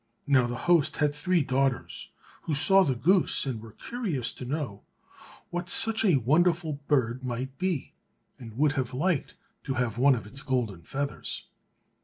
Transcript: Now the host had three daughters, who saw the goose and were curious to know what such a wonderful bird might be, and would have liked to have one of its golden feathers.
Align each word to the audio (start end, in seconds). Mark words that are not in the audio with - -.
Now 0.25 0.47
the 0.47 0.55
host 0.65 0.97
had 0.97 1.13
three 1.13 1.43
daughters, 1.43 2.09
who 2.45 2.55
saw 2.55 2.83
the 2.83 2.95
goose 2.95 3.45
and 3.45 3.61
were 3.61 3.73
curious 3.73 4.33
to 4.33 4.45
know 4.45 4.81
what 5.51 5.69
such 5.69 6.03
a 6.03 6.15
wonderful 6.15 6.79
bird 6.87 7.23
might 7.23 7.55
be, 7.59 7.93
and 8.39 8.57
would 8.57 8.71
have 8.71 8.95
liked 8.95 9.35
to 9.63 9.75
have 9.75 9.99
one 9.99 10.15
of 10.15 10.25
its 10.25 10.41
golden 10.41 10.81
feathers. 10.81 11.45